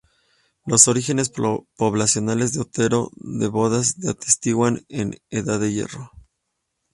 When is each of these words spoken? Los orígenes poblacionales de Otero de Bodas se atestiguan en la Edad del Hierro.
Los 0.65 0.87
orígenes 0.87 1.29
poblacionales 1.77 2.53
de 2.53 2.61
Otero 2.61 3.11
de 3.17 3.45
Bodas 3.49 3.97
se 4.01 4.09
atestiguan 4.09 4.83
en 4.89 5.11
la 5.11 5.17
Edad 5.41 5.59
del 5.59 5.73
Hierro. 5.75 6.09